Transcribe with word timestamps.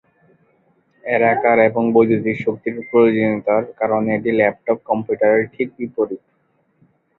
এর 1.03 1.21
আকার 1.33 1.57
এবং 1.69 1.83
বৈদ্যুতিক 1.93 2.37
শক্তির 2.45 2.75
প্রয়োজনীয়তার 2.89 3.63
কারণে 3.79 4.09
এটি 4.17 4.31
ল্যাপটপ 4.39 4.77
কম্পিউটারের 4.89 5.43
ঠিক 5.53 5.67
বিপরীত। 5.77 6.23